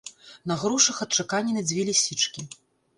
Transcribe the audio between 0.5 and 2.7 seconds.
На грошах адчаканены дзве лісічкі.